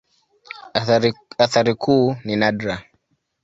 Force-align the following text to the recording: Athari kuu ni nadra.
Athari 1.43 1.73
kuu 1.75 2.15
ni 2.25 2.35
nadra. 2.35 2.81